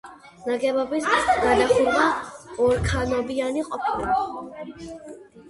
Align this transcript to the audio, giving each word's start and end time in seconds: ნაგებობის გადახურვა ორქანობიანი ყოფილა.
ნაგებობის 0.45 1.09
გადახურვა 1.43 2.07
ორქანობიანი 2.69 3.67
ყოფილა. 3.69 4.19